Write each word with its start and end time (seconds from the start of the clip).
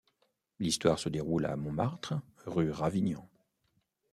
L'histoire 0.57 0.97
se 0.97 1.09
déroule 1.09 1.45
à 1.45 1.55
Montmartre, 1.55 2.15
rue 2.47 2.71
Ravignan. 2.71 3.29